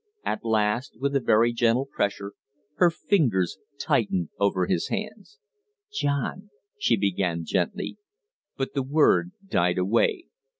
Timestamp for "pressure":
1.85-2.33